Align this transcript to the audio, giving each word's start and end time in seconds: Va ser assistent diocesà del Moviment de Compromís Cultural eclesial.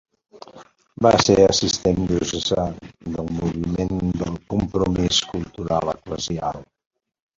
Va 1.05 1.09
ser 1.25 1.35
assistent 1.41 2.07
diocesà 2.11 2.65
del 3.17 3.29
Moviment 3.41 3.93
de 4.23 4.33
Compromís 4.55 5.21
Cultural 5.35 5.93
eclesial. 5.97 6.65